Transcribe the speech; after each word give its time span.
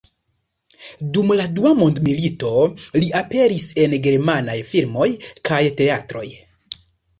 Dum 1.17 1.27
la 1.39 1.43
Dua 1.59 1.73
mondmilito 1.79 2.55
li 3.01 3.11
aperis 3.21 3.67
en 3.85 3.95
germanaj 4.09 4.57
filmoj 4.73 5.11
kaj 5.53 5.63
teatroj. 5.85 6.27